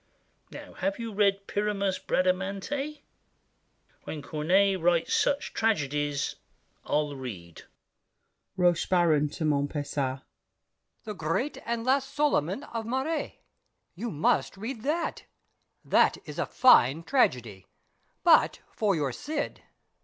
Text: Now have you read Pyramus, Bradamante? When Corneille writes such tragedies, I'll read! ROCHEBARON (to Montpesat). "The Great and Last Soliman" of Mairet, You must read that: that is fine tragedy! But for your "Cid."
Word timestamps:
Now 0.49 0.73
have 0.73 0.97
you 0.97 1.13
read 1.13 1.45
Pyramus, 1.45 1.99
Bradamante? 1.99 3.03
When 4.05 4.23
Corneille 4.23 4.79
writes 4.81 5.13
such 5.13 5.53
tragedies, 5.53 6.37
I'll 6.83 7.15
read! 7.15 7.65
ROCHEBARON 8.57 9.29
(to 9.29 9.45
Montpesat). 9.45 10.23
"The 11.03 11.13
Great 11.13 11.59
and 11.67 11.83
Last 11.85 12.15
Soliman" 12.15 12.63
of 12.73 12.83
Mairet, 12.87 13.33
You 13.93 14.09
must 14.09 14.57
read 14.57 14.81
that: 14.81 15.25
that 15.85 16.17
is 16.25 16.41
fine 16.49 17.03
tragedy! 17.03 17.67
But 18.23 18.59
for 18.71 18.95
your 18.95 19.11
"Cid." 19.11 19.61